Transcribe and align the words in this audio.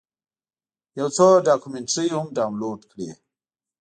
یو 0.99 1.07
څو 1.15 1.27
ډاکمنټرۍ 1.47 2.07
هم 2.15 2.27
ډاونلوډ 2.37 2.81
کړې. 2.91 3.09